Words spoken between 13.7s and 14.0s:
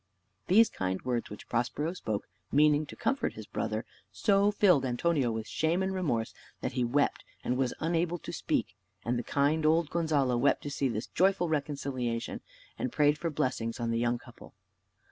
on the